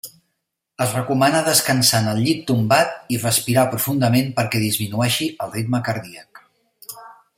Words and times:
Es 0.85 0.93
recomana 0.95 1.41
descansar 1.47 1.99
en 2.05 2.07
el 2.13 2.21
llit 2.27 2.41
tombat 2.51 2.95
i 3.17 3.19
respirar 3.25 3.67
profundament 3.75 4.33
perquè 4.41 4.63
disminueixi 4.65 5.29
el 5.47 5.55
ritme 5.59 5.83
cardíac. 5.91 6.43